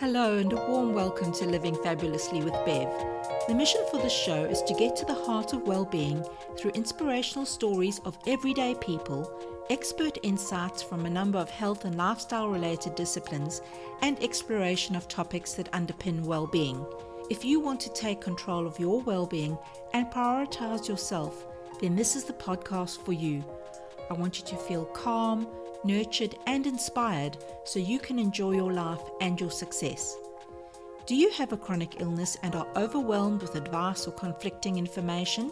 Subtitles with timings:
[0.00, 2.88] Hello, and a warm welcome to Living Fabulously with Bev.
[3.46, 6.24] The mission for this show is to get to the heart of well being
[6.56, 9.30] through inspirational stories of everyday people,
[9.68, 13.60] expert insights from a number of health and lifestyle related disciplines,
[14.00, 16.82] and exploration of topics that underpin well being.
[17.28, 19.58] If you want to take control of your well being
[19.92, 21.44] and prioritize yourself,
[21.82, 23.44] then this is the podcast for you.
[24.08, 25.46] I want you to feel calm
[25.84, 30.16] nurtured, and inspired so you can enjoy your life and your success.
[31.06, 35.50] Do you have a chronic illness and are overwhelmed with advice or conflicting information?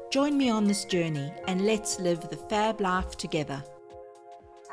[0.10, 3.64] Join me on this journey and let's live the fab life together.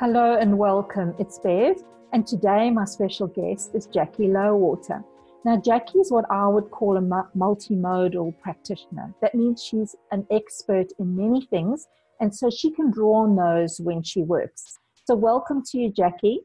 [0.00, 1.12] Hello and welcome.
[1.18, 5.02] It's Bev, and today my special guest is Jackie Lowater.
[5.44, 9.12] Now, Jackie is what I would call a multimodal practitioner.
[9.20, 11.88] That means she's an expert in many things,
[12.20, 14.78] and so she can draw on those when she works.
[15.04, 16.42] So, welcome to you, Jackie.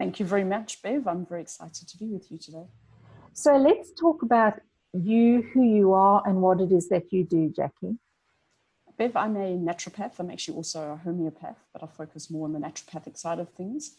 [0.00, 1.06] Thank you very much, Bev.
[1.06, 2.64] I'm very excited to be with you today.
[3.34, 4.54] So, let's talk about
[4.94, 7.98] you, who you are, and what it is that you do, Jackie.
[9.02, 10.20] Bev, I'm a naturopath.
[10.20, 13.96] I'm actually also a homeopath, but I focus more on the naturopathic side of things.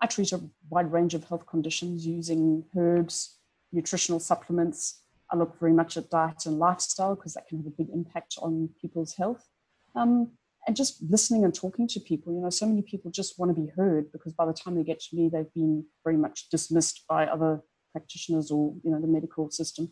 [0.00, 0.40] I treat a
[0.70, 3.36] wide range of health conditions using herbs,
[3.70, 5.02] nutritional supplements.
[5.30, 8.36] I look very much at diet and lifestyle because that can have a big impact
[8.40, 9.46] on people's health.
[9.94, 10.30] Um,
[10.66, 12.32] and just listening and talking to people.
[12.32, 14.84] You know, so many people just want to be heard because by the time they
[14.84, 17.60] get to me, they've been very much dismissed by other
[17.92, 19.90] practitioners or, you know, the medical system.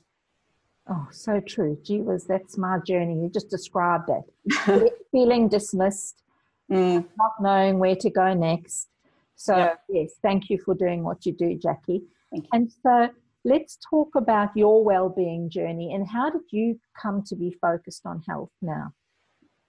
[0.89, 1.79] Oh, so true.
[1.83, 3.15] Gee whiz, that's my journey.
[3.23, 4.93] You just described it.
[5.13, 6.23] Feeling dismissed,
[6.71, 7.05] mm.
[7.17, 8.89] not knowing where to go next.
[9.37, 9.81] So, yep.
[9.89, 12.03] yes, thank you for doing what you do, Jackie.
[12.33, 12.43] You.
[12.53, 13.09] And so,
[13.45, 18.23] let's talk about your well-being journey and how did you come to be focused on
[18.27, 18.93] health now?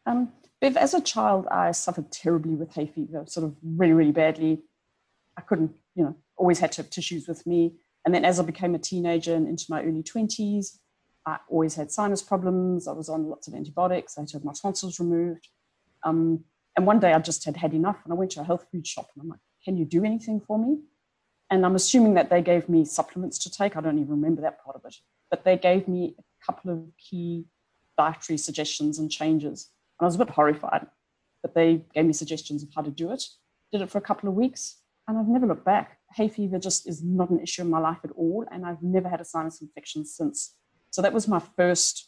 [0.06, 4.12] Um, Bev, as a child, I suffered terribly with hay fever, sort of really, really
[4.12, 4.62] badly.
[5.38, 7.76] I couldn't, you know, always had to have tissues with me.
[8.06, 10.78] And then as I became a teenager and into my early 20s,
[11.26, 12.88] I always had sinus problems.
[12.88, 14.18] I was on lots of antibiotics.
[14.18, 15.48] I had my tonsils removed.
[16.04, 16.44] Um,
[16.78, 18.86] and one day I just had had enough and I went to a health food
[18.86, 20.80] shop and I'm like, can you do anything for me?
[21.50, 23.76] And I'm assuming that they gave me supplements to take.
[23.76, 24.96] I don't even remember that part of it.
[25.30, 27.46] But they gave me a couple of key
[27.98, 29.70] dietary suggestions and changes.
[30.00, 30.88] And I was a bit horrified.
[31.42, 33.24] But they gave me suggestions of how to do it.
[33.72, 34.78] Did it for a couple of weeks
[35.08, 36.00] and I've never looked back.
[36.16, 38.46] Hay fever just is not an issue in my life at all.
[38.52, 40.56] And I've never had a sinus infection since.
[40.96, 42.08] So that was my first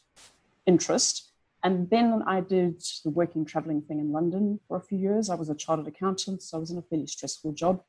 [0.65, 1.33] interest.
[1.61, 5.29] And then I did the working traveling thing in London for a few years.
[5.29, 7.83] I was a chartered accountant, so I was in a fairly stressful job.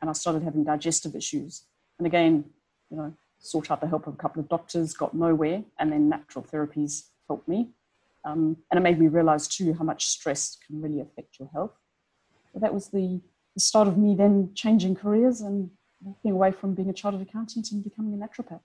[0.00, 1.64] And I started having digestive issues.
[1.98, 2.44] And again,
[2.88, 6.08] you know, sought out the help of a couple of doctors, got nowhere, and then
[6.08, 7.70] natural therapies helped me.
[8.24, 11.74] Um, and it made me realize too how much stress can really affect your health.
[12.52, 13.20] But that was the,
[13.54, 17.72] the start of me then changing careers and walking away from being a chartered accountant
[17.72, 18.60] and becoming a naturopath.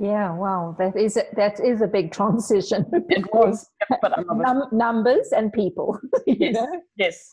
[0.00, 2.86] Yeah, wow, that is a, that is a big transition.
[3.10, 3.68] It was,
[4.00, 6.00] but Num- numbers and people.
[6.26, 6.82] yes, know?
[6.96, 7.32] yes.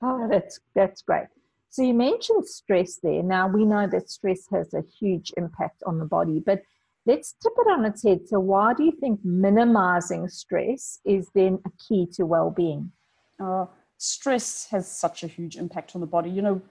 [0.00, 1.26] Oh, that's that's great.
[1.68, 3.22] So you mentioned stress there.
[3.22, 6.62] Now we know that stress has a huge impact on the body, but
[7.04, 8.26] let's tip it on its head.
[8.26, 12.90] So why do you think minimizing stress is then a key to well-being?
[13.38, 13.66] Uh,
[13.98, 16.30] stress has such a huge impact on the body.
[16.30, 16.62] You know,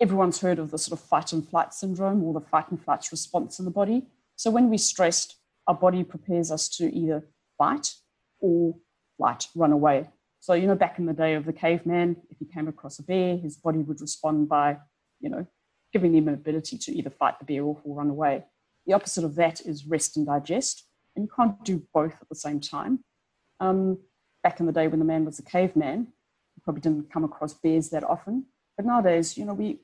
[0.00, 3.06] everyone's heard of the sort of fight and flight syndrome or the fight and flight
[3.12, 4.06] response in the body.
[4.38, 5.34] So when we're stressed,
[5.66, 7.24] our body prepares us to either
[7.58, 7.92] fight
[8.38, 8.76] or
[9.16, 10.08] flight, run away.
[10.38, 13.02] So, you know, back in the day of the caveman, if he came across a
[13.02, 14.78] bear, his body would respond by,
[15.20, 15.44] you know,
[15.92, 18.44] giving him an ability to either fight the bear off or run away.
[18.86, 20.84] The opposite of that is rest and digest.
[21.16, 23.00] And you can't do both at the same time.
[23.58, 23.98] Um,
[24.44, 26.12] back in the day when the man was a caveman,
[26.54, 28.46] he probably didn't come across bears that often.
[28.76, 29.80] But nowadays, you know, we,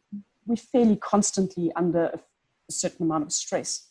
[0.47, 2.21] we're fairly constantly under a,
[2.69, 3.89] a certain amount of stress.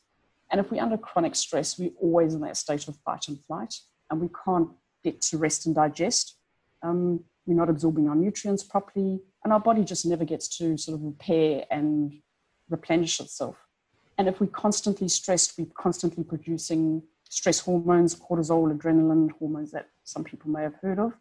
[0.51, 3.73] And if we're under chronic stress, we're always in that state of fight and flight,
[4.09, 4.69] and we can't
[5.03, 6.37] get to rest and digest.
[6.81, 10.97] Um, we're not absorbing our nutrients properly, and our body just never gets to sort
[10.97, 12.13] of repair and
[12.69, 13.57] replenish itself.
[14.17, 20.23] And if we're constantly stressed, we're constantly producing stress hormones, cortisol, adrenaline, hormones that some
[20.23, 21.13] people may have heard of.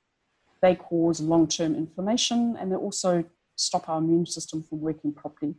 [0.60, 3.24] They cause long term inflammation and they also
[3.56, 5.54] stop our immune system from working properly.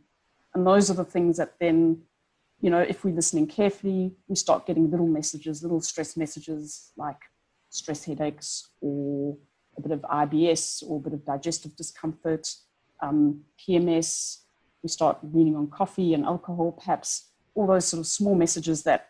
[0.54, 2.02] And those are the things that then
[2.60, 7.18] you know, if we're listening carefully, we start getting little messages, little stress messages like
[7.70, 9.36] stress headaches or
[9.76, 12.48] a bit of IBS or a bit of digestive discomfort,
[13.02, 14.44] um, PMS,
[14.82, 19.08] we start leaning on coffee and alcohol, perhaps all those sort of small messages that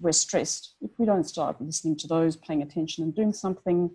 [0.00, 0.74] we're stressed.
[0.80, 3.90] If we don't start listening to those, paying attention and doing something,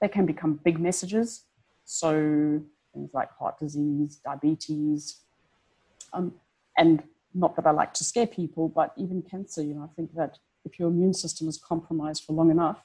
[0.00, 1.44] they can become big messages.
[1.84, 2.60] So
[2.92, 5.20] things like heart disease, diabetes,
[6.12, 6.34] um,
[6.76, 7.02] and
[7.36, 10.38] not that I like to scare people, but even cancer, you know, I think that
[10.64, 12.82] if your immune system is compromised for long enough,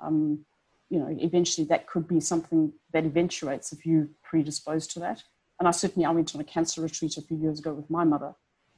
[0.00, 0.44] um,
[0.90, 5.22] you know, eventually that could be something that eventuates if you predisposed to that.
[5.58, 8.04] And I certainly, I went on a cancer retreat a few years ago with my
[8.04, 8.34] mother,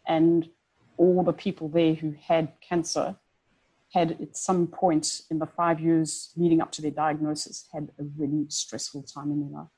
[0.07, 0.49] and
[0.97, 3.17] all the people there who had cancer
[3.93, 8.05] had at some point in the five years leading up to their diagnosis had a
[8.17, 9.69] really stressful time in their life.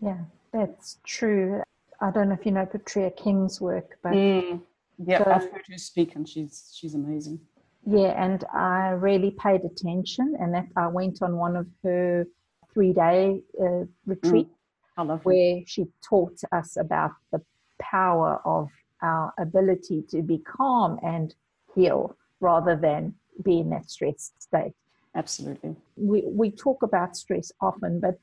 [0.00, 1.62] Yeah, that's true.
[2.02, 4.60] I don't know if you know Petrea King's work, but mm,
[4.98, 7.40] yeah, so, I've heard her speak, and she's she's amazing.
[7.86, 12.26] Yeah, and I really paid attention, and that I went on one of her
[12.74, 14.50] three day uh, retreats
[14.98, 17.40] mm, where she taught us about the
[17.80, 18.68] power of
[19.02, 21.34] our ability to be calm and
[21.74, 23.14] heal rather than
[23.44, 24.74] be in that stressed state.
[25.14, 25.76] Absolutely.
[25.96, 28.18] We we talk about stress often, but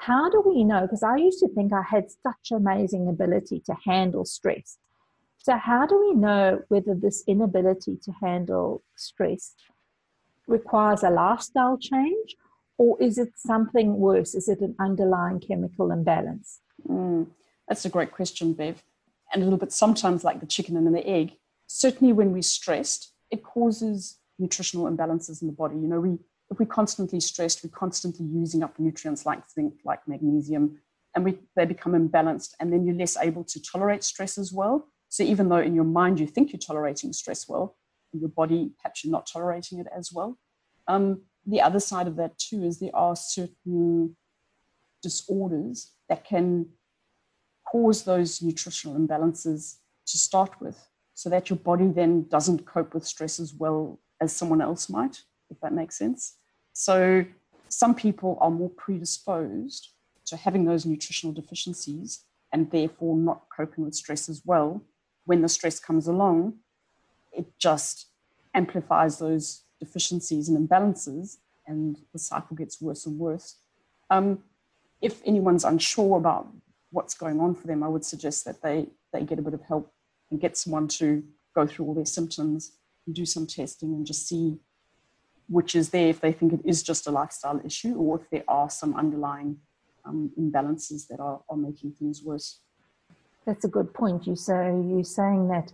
[0.00, 0.82] how do we know?
[0.82, 4.78] Because I used to think I had such amazing ability to handle stress.
[5.38, 9.52] So, how do we know whether this inability to handle stress
[10.46, 12.36] requires a lifestyle change
[12.78, 14.34] or is it something worse?
[14.34, 16.60] Is it an underlying chemical imbalance?
[16.88, 17.26] Mm,
[17.68, 18.82] that's a great question, Bev.
[19.32, 21.32] And a little bit sometimes like the chicken and the egg.
[21.66, 25.76] Certainly, when we're stressed, it causes nutritional imbalances in the body.
[25.76, 26.18] You know, we
[26.50, 30.78] if we're constantly stressed, we're constantly using up nutrients like zinc, like magnesium,
[31.14, 34.88] and we, they become imbalanced, and then you're less able to tolerate stress as well.
[35.08, 37.76] So even though in your mind you think you're tolerating stress well,
[38.12, 40.38] your body perhaps you're not tolerating it as well.
[40.88, 44.16] Um, the other side of that too is there are certain
[45.02, 46.66] disorders that can
[47.70, 49.76] cause those nutritional imbalances
[50.06, 54.34] to start with, so that your body then doesn't cope with stress as well as
[54.34, 56.36] someone else might, if that makes sense.
[56.72, 57.24] So
[57.68, 59.90] some people are more predisposed
[60.26, 64.82] to having those nutritional deficiencies and therefore not coping with stress as well.
[65.24, 66.54] When the stress comes along,
[67.32, 68.06] it just
[68.54, 71.36] amplifies those deficiencies and imbalances,
[71.66, 73.56] and the cycle gets worse and worse.
[74.10, 74.42] Um,
[75.00, 76.48] if anyone's unsure about
[76.90, 79.62] what's going on for them, I would suggest that they, they get a bit of
[79.62, 79.92] help
[80.30, 81.22] and get someone to
[81.54, 82.72] go through all their symptoms
[83.06, 84.58] and do some testing and just see
[85.50, 88.44] which is there if they think it is just a lifestyle issue or if there
[88.46, 89.58] are some underlying
[90.04, 92.60] um, imbalances that are, are making things worse.
[93.46, 94.26] That's a good point.
[94.26, 94.54] You so
[94.88, 95.72] you're saying that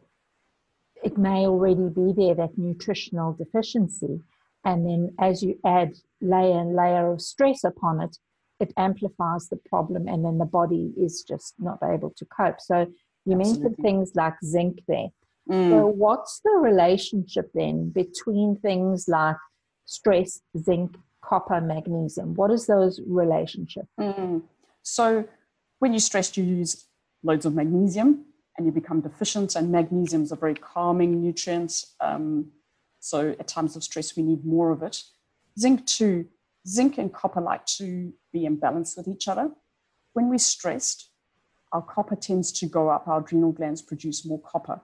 [1.04, 4.20] it may already be there that nutritional deficiency,
[4.64, 8.16] and then as you add layer and layer of stress upon it,
[8.60, 12.60] it amplifies the problem, and then the body is just not able to cope.
[12.60, 12.86] So
[13.26, 13.36] you Absolutely.
[13.36, 15.08] mentioned things like zinc there.
[15.50, 15.70] Mm.
[15.70, 19.36] So what's the relationship then between things like
[19.86, 22.34] stress, zinc, copper, magnesium?
[22.34, 23.86] What is those relationship?
[23.98, 24.42] Mm.
[24.82, 25.24] So
[25.78, 26.86] when you're stressed, you use
[27.22, 29.56] loads of magnesium and you become deficient.
[29.56, 31.84] And magnesium is a very calming nutrient.
[32.00, 32.52] Um,
[33.00, 35.02] so at times of stress, we need more of it.
[35.58, 36.26] Zinc too.
[36.68, 39.50] Zinc and copper like to be in balance with each other.
[40.14, 41.10] When we're stressed,
[41.72, 43.06] our copper tends to go up.
[43.06, 44.80] Our adrenal glands produce more copper.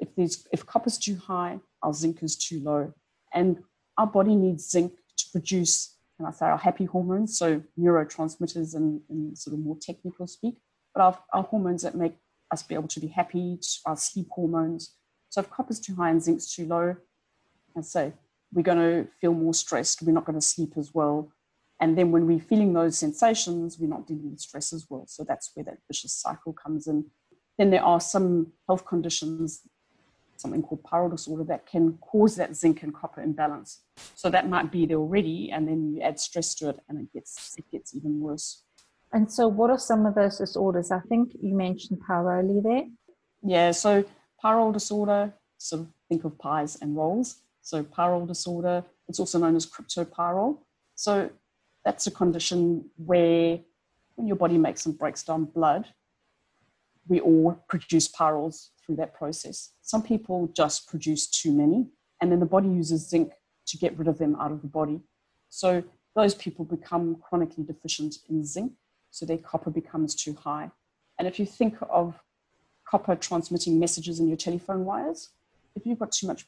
[0.00, 2.92] If there's if copper's too high, our zinc is too low.
[3.32, 3.58] And
[4.00, 9.02] our body needs zinc to produce, can I say, our happy hormones, so neurotransmitters in,
[9.10, 10.56] in sort of more technical speak,
[10.94, 12.14] but our, our hormones that make
[12.50, 14.94] us be able to be happy, our sleep hormones.
[15.28, 16.96] So if copper's too high and zinc's too low,
[17.76, 18.14] I say
[18.54, 20.00] we're going to feel more stressed.
[20.00, 21.30] We're not going to sleep as well.
[21.78, 25.04] And then when we're feeling those sensations, we're not dealing with stress as well.
[25.08, 27.04] So that's where that vicious cycle comes in.
[27.58, 29.60] Then there are some health conditions
[30.40, 33.80] something called pyrrole disorder that can cause that zinc and copper imbalance.
[34.14, 37.12] So that might be there already, and then you add stress to it, and it
[37.12, 38.64] gets it gets even worse.
[39.12, 40.90] And so, what are some of those disorders?
[40.90, 42.84] I think you mentioned pyrrole there.
[43.42, 44.04] Yeah, so
[44.42, 45.34] pyrrole disorder.
[45.58, 47.36] So think of pies and rolls.
[47.62, 48.84] So pyrrole disorder.
[49.08, 50.58] It's also known as cryptopyrrole.
[50.94, 51.30] So
[51.84, 53.58] that's a condition where
[54.14, 55.86] when your body makes and breaks down blood,
[57.08, 59.70] we all produce pyrroles through that process.
[59.82, 61.86] Some people just produce too many,
[62.20, 63.32] and then the body uses zinc
[63.66, 65.00] to get rid of them out of the body.
[65.48, 65.84] So
[66.16, 68.72] those people become chronically deficient in zinc,
[69.12, 70.72] so their copper becomes too high.
[71.20, 72.20] And if you think of
[72.84, 75.28] copper transmitting messages in your telephone wires,
[75.76, 76.46] if you've got too much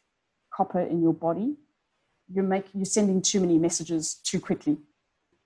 [0.52, 1.54] copper in your body,
[2.28, 4.78] you're making you're sending too many messages too quickly.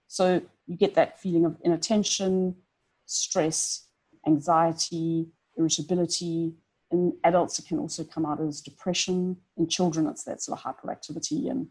[0.06, 2.56] So you get that feeling of inattention,
[3.04, 3.86] stress,
[4.26, 6.54] anxiety, irritability.
[6.90, 9.36] In adults, it can also come out as depression.
[9.56, 11.68] In children, it's that sort of hyperactivity and,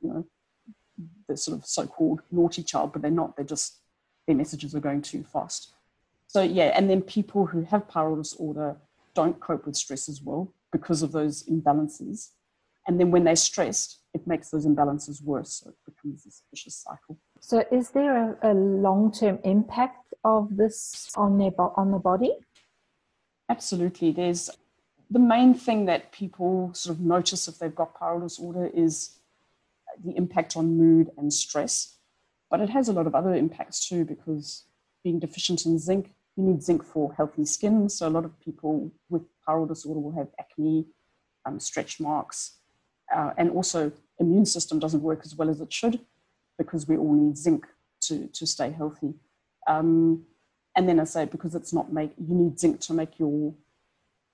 [0.00, 0.26] you know,
[1.28, 3.36] the sort of so-called naughty child, but they're not.
[3.36, 3.80] They're just
[4.26, 5.72] their messages are going too fast.
[6.26, 8.76] So yeah, and then people who have pyrrole disorder
[9.14, 12.30] don't cope with stress as well because of those imbalances.
[12.86, 15.62] And then when they're stressed, it makes those imbalances worse.
[15.62, 17.18] So it becomes this vicious cycle.
[17.40, 22.32] So is there a, a long-term impact of this on their on the body?
[23.48, 24.10] Absolutely.
[24.12, 24.50] There's
[25.10, 29.18] the main thing that people sort of notice if they've got pyrrole disorder is
[30.02, 31.96] the impact on mood and stress.
[32.50, 34.64] But it has a lot of other impacts too, because
[35.02, 37.88] being deficient in zinc, you need zinc for healthy skin.
[37.88, 40.86] So a lot of people with pyrrole disorder will have acne,
[41.44, 42.58] um, stretch marks,
[43.14, 46.00] uh, and also immune system doesn't work as well as it should
[46.56, 47.66] because we all need zinc
[48.00, 49.14] to, to stay healthy.
[49.66, 50.24] Um,
[50.76, 53.54] and then I say because it's not make you need zinc to make your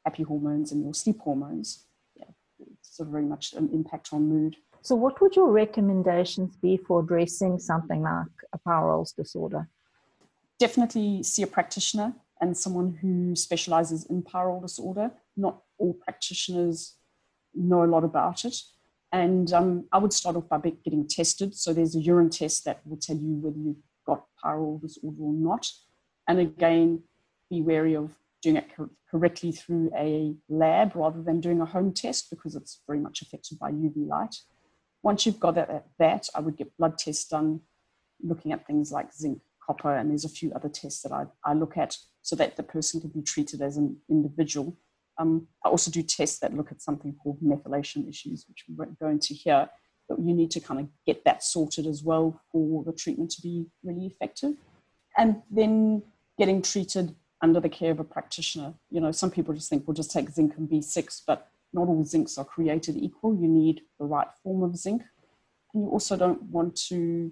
[0.05, 1.85] happy hormones and your sleep hormones.
[2.17, 2.25] Yeah,
[2.59, 4.57] it's sort of very much an impact on mood.
[4.83, 9.69] So, what would your recommendations be for addressing something like a pyrrole disorder?
[10.59, 15.11] Definitely see a practitioner and someone who specializes in pyrrole disorder.
[15.37, 16.95] Not all practitioners
[17.55, 18.57] know a lot about it.
[19.13, 21.55] And um, I would start off by getting tested.
[21.55, 25.35] So, there's a urine test that will tell you whether you've got pyrrole disorder or
[25.35, 25.71] not.
[26.31, 27.03] And again,
[27.51, 28.69] be wary of doing it
[29.11, 33.59] correctly through a lab rather than doing a home test because it's very much affected
[33.59, 34.37] by UV light.
[35.03, 37.63] Once you've got that, that, I would get blood tests done
[38.23, 41.55] looking at things like zinc, copper, and there's a few other tests that I, I
[41.55, 44.77] look at so that the person can be treated as an individual.
[45.19, 49.01] Um, I also do tests that look at something called methylation issues, which we won't
[49.01, 49.69] go into here,
[50.09, 53.43] but you need to kind of get that sorted as well for the treatment to
[53.43, 54.55] be really effective.
[55.17, 56.03] And then
[56.41, 58.73] getting treated under the care of a practitioner.
[58.91, 62.03] You know, some people just think we'll just take zinc and B6, but not all
[62.03, 63.35] zincs are created equal.
[63.37, 65.03] You need the right form of zinc.
[65.75, 67.31] And you also don't want to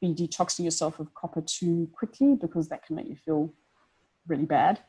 [0.00, 3.52] be detoxing yourself of copper too quickly because that can make you feel
[4.26, 4.80] really bad.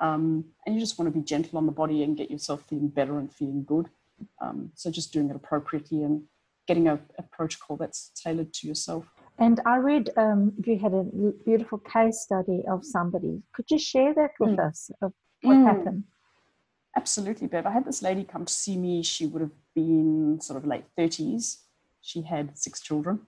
[0.00, 2.88] Um, and you just want to be gentle on the body and get yourself feeling
[2.88, 3.88] better and feeling good.
[4.40, 6.22] Um, so just doing it appropriately and
[6.66, 9.04] getting a, a, protocol that's tailored to yourself.
[9.38, 11.04] And I read um, you had a
[11.44, 13.42] beautiful case study of somebody.
[13.52, 14.68] Could you share that with mm.
[14.68, 15.12] us of
[15.42, 15.64] what mm.
[15.64, 16.04] happened?
[16.96, 17.66] Absolutely, Bev.
[17.66, 19.02] I had this lady come to see me.
[19.02, 21.58] She would have been sort of late 30s.
[22.00, 23.20] She had six children.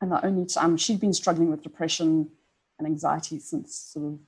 [0.00, 2.30] And the only time she'd been struggling with depression
[2.78, 4.18] and anxiety since sort of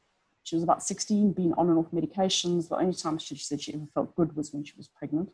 [0.45, 2.69] she was about 16, been on and off medications.
[2.69, 5.31] The only time she said she ever felt good was when she was pregnant.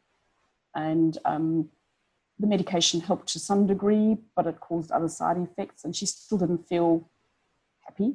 [0.75, 1.71] And um,
[2.39, 6.39] the medication helped to some degree, but it caused other side effects, and she still
[6.39, 7.09] didn't feel
[7.81, 8.15] happy.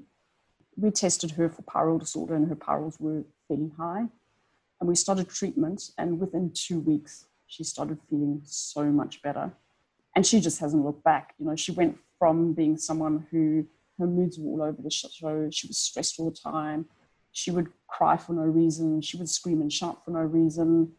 [0.78, 4.08] We tested her for pyrrole disorder, and her pyrroles were fairly high.
[4.80, 9.54] And we started treatment and within two weeks she started feeling so much better.
[10.14, 11.36] And she just hasn't looked back.
[11.40, 13.66] You know she went from being someone who
[13.98, 15.50] her moods were all over the show.
[15.52, 16.88] She was stressed all the time.
[17.32, 19.00] She would cry for no reason.
[19.00, 20.92] She would scream and shout for no reason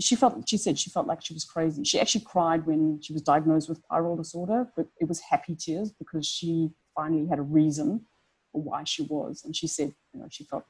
[0.00, 3.12] she felt she said she felt like she was crazy she actually cried when she
[3.12, 7.42] was diagnosed with pyrrole disorder but it was happy tears because she finally had a
[7.42, 8.04] reason
[8.52, 10.64] for why she was and she said you know she felt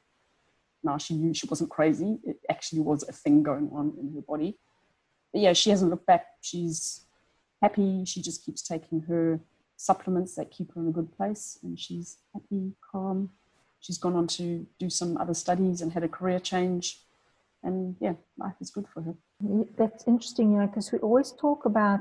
[0.83, 2.19] now she knew she wasn't crazy.
[2.25, 4.59] It actually was a thing going on in her body.
[5.33, 6.27] But yeah, she hasn't looked back.
[6.41, 7.05] She's
[7.61, 8.05] happy.
[8.05, 9.41] She just keeps taking her
[9.77, 11.59] supplements that keep her in a good place.
[11.63, 13.31] And she's happy, calm.
[13.81, 17.01] She's gone on to do some other studies and had a career change.
[17.69, 19.15] And yeah, life is good for her.
[19.77, 22.01] That's interesting, you know, because we always talk about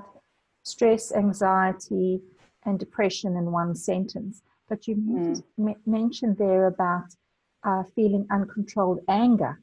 [0.64, 2.22] stress, anxiety,
[2.66, 4.42] and depression in one sentence.
[4.70, 5.76] But you mm.
[5.86, 7.10] mentioned there about
[7.64, 9.62] uh, feeling uncontrolled anger.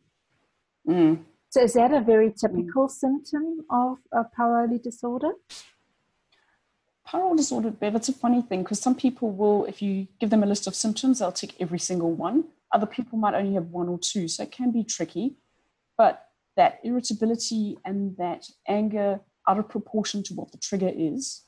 [0.87, 1.21] Mm.
[1.49, 2.91] So, is that a very typical mm.
[2.91, 5.33] symptom of a pyrrole disorder?
[7.09, 10.43] Pyrrole disorder, Bev, it's a funny thing because some people will, if you give them
[10.43, 12.45] a list of symptoms, they'll tick every single one.
[12.73, 15.37] Other people might only have one or two, so it can be tricky.
[15.97, 21.43] But that irritability and that anger out of proportion to what the trigger is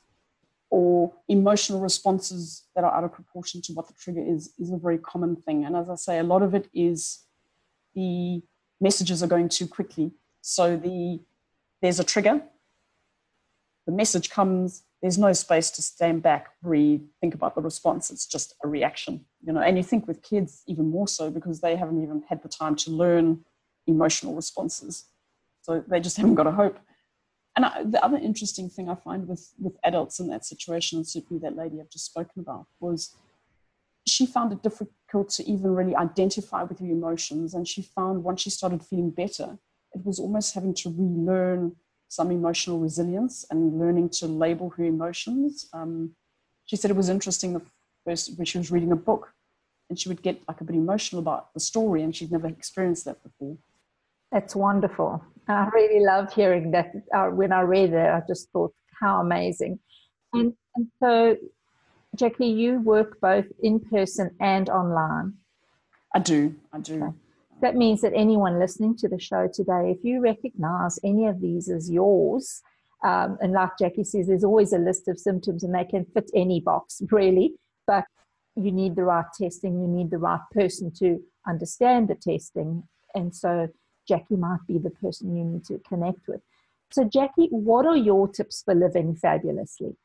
[0.69, 4.77] or emotional responses that are out of proportion to what the trigger is is a
[4.77, 5.65] very common thing.
[5.65, 7.23] And as i say a lot of it is
[7.95, 8.41] the
[8.81, 10.11] messages are going too quickly.
[10.41, 11.21] So the
[11.81, 12.41] there's a trigger
[13.85, 18.09] the message comes there's no space to stand back breathe think about the response.
[18.11, 19.61] It's just a reaction you know.
[19.61, 22.75] And you think with kids even more so because they haven't even had the time
[22.77, 23.45] to learn
[23.87, 25.05] emotional responses
[25.61, 26.79] so they just haven't got a hope
[27.57, 31.07] and I, the other interesting thing I find with, with adults in that situation, and
[31.07, 33.15] certainly that lady I've just spoken about, was
[34.07, 37.55] she found it difficult to even really identify with her emotions.
[37.55, 39.57] And she found once she started feeling better,
[39.93, 41.75] it was almost having to relearn
[42.09, 45.67] some emotional resilience and learning to label her emotions.
[45.73, 46.11] Um,
[46.65, 47.61] she said it was interesting the
[48.05, 49.33] first when she was reading a book
[49.89, 53.05] and she would get like a bit emotional about the story and she'd never experienced
[53.05, 53.57] that before.
[54.31, 55.23] That's wonderful.
[55.47, 56.91] I really love hearing that.
[57.15, 59.79] Uh, when I read it, I just thought, how amazing.
[60.33, 61.37] And, and so,
[62.15, 65.33] Jackie, you work both in person and online.
[66.13, 66.55] I do.
[66.73, 66.95] I do.
[66.95, 67.13] Okay.
[67.61, 71.69] That means that anyone listening to the show today, if you recognize any of these
[71.69, 72.61] as yours,
[73.03, 76.29] um, and like Jackie says, there's always a list of symptoms and they can fit
[76.35, 77.53] any box, really.
[77.85, 78.05] But
[78.55, 82.83] you need the right testing, you need the right person to understand the testing.
[83.15, 83.69] And so
[84.07, 86.41] Jackie might be the person you need to connect with.
[86.91, 89.95] So, Jackie, what are your tips for living fabulously?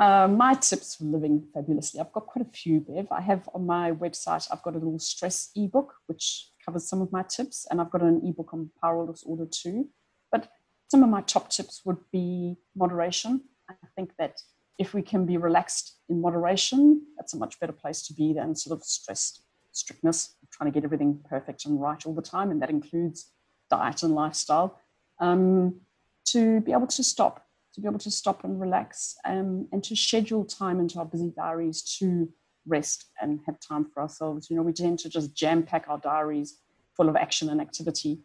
[0.00, 2.00] Uh, my tips for living fabulously.
[2.00, 3.06] I've got quite a few, Bev.
[3.12, 7.12] I have on my website, I've got a little stress ebook, which covers some of
[7.12, 9.88] my tips, and I've got an ebook on pyrrole disorder too.
[10.32, 10.48] But
[10.90, 13.42] some of my top tips would be moderation.
[13.70, 14.40] I think that
[14.78, 18.56] if we can be relaxed in moderation, that's a much better place to be than
[18.56, 19.43] sort of stressed
[19.74, 23.30] strictness, trying to get everything perfect and right all the time, and that includes
[23.70, 24.80] diet and lifestyle.
[25.20, 25.80] Um,
[26.26, 29.94] to be able to stop, to be able to stop and relax, um, and to
[29.94, 32.32] schedule time into our busy diaries to
[32.66, 34.48] rest and have time for ourselves.
[34.48, 36.60] You know, we tend to just jam pack our diaries
[36.96, 38.20] full of action and activity.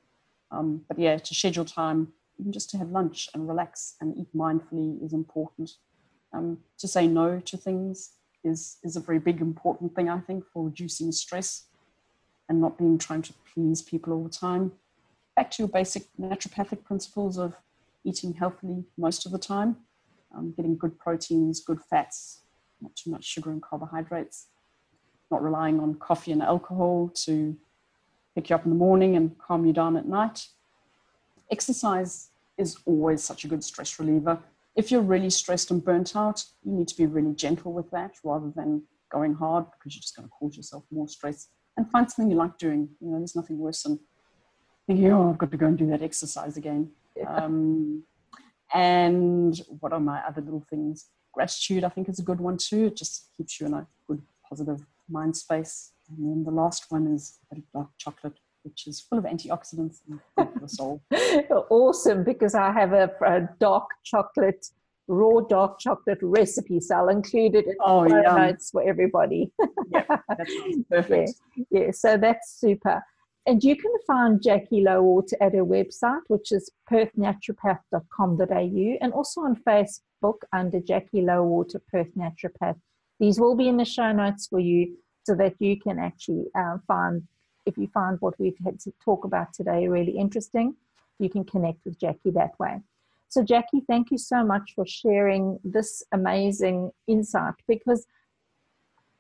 [0.51, 4.34] Um, but yeah, to schedule time, even just to have lunch and relax and eat
[4.36, 5.72] mindfully is important.
[6.32, 8.12] Um, to say no to things
[8.43, 11.65] is, is a very big important thing, I think, for reducing stress
[12.48, 14.72] and not being trying to please people all the time.
[15.36, 17.55] Back to your basic naturopathic principles of
[18.03, 19.77] eating healthily most of the time,
[20.36, 22.41] um, getting good proteins, good fats,
[22.81, 24.48] not too much sugar and carbohydrates,
[25.29, 27.55] not relying on coffee and alcohol to
[28.36, 30.48] pick you up in the morning and calm you down at night.
[31.51, 34.39] Exercise is always such a good stress reliever
[34.75, 38.12] if you're really stressed and burnt out, you need to be really gentle with that
[38.23, 41.47] rather than going hard because you're just going to cause yourself more stress.
[41.77, 42.89] And find something you like doing.
[42.99, 43.99] You know, there's nothing worse than
[44.88, 46.91] thinking, oh, I've got to go and do that exercise again.
[47.15, 47.34] Yeah.
[47.36, 48.03] Um,
[48.73, 51.08] and what are my other little things?
[51.34, 52.88] Gratitude, I think, is a good one too.
[52.88, 55.91] It just keeps you in a good, positive mind space.
[56.10, 59.26] And then the last one is a bit of dark chocolate which is full of
[59.26, 61.02] antioxidants and good for the soul.
[61.69, 64.65] awesome, because I have a, a, dark chocolate,
[65.08, 69.52] raw dark chocolate recipe, so I'll include it in oh, the notes for everybody.
[69.91, 71.34] yeah, that sounds perfect.
[71.56, 73.04] Yeah, yeah, so that's super.
[73.45, 79.56] And you can find Jackie Lowater at her website, which is perthnaturopath.com.au, and also on
[79.56, 82.80] Facebook under Jackie Lowater Perth Naturopath.
[83.19, 86.78] These will be in the show notes for you so that you can actually uh,
[86.88, 87.24] find
[87.69, 90.75] if you find what we've had to talk about today really interesting,
[91.19, 92.82] you can connect with Jackie that way.
[93.29, 98.08] So, Jackie, thank you so much for sharing this amazing insight because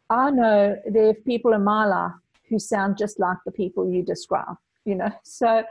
[0.09, 2.13] I know there are people in my life
[2.49, 5.11] who sound just like the people you describe, you know.
[5.23, 5.63] So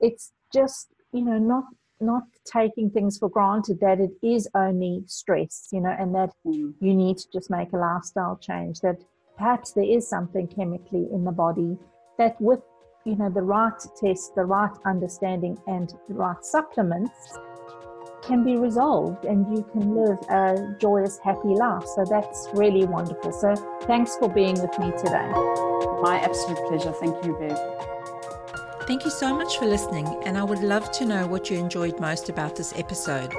[0.00, 1.64] it's just, you know, not
[2.00, 6.74] not taking things for granted that it is only stress, you know, and that mm.
[6.80, 8.98] you need to just make a lifestyle change, that
[9.36, 11.78] perhaps there is something chemically in the body
[12.22, 12.60] that with
[13.04, 17.38] you know the right test, the right understanding, and the right supplements
[18.22, 21.84] can be resolved and you can live a joyous, happy life.
[21.96, 23.32] So that's really wonderful.
[23.32, 23.56] So
[23.90, 25.28] thanks for being with me today.
[26.00, 26.92] My absolute pleasure.
[26.92, 27.58] Thank you, Bev.
[28.86, 31.98] Thank you so much for listening, and I would love to know what you enjoyed
[31.98, 33.32] most about this episode.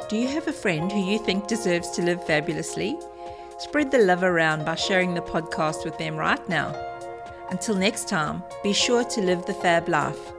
[0.09, 2.99] Do you have a friend who you think deserves to live fabulously?
[3.59, 6.75] Spread the love around by sharing the podcast with them right now.
[7.49, 10.33] Until next time, be sure to live the fab life.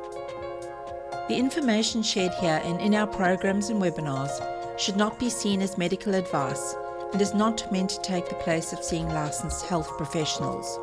[1.28, 5.78] The information shared here and in our programs and webinars should not be seen as
[5.78, 6.74] medical advice
[7.12, 10.78] and is not meant to take the place of seeing licensed health professionals.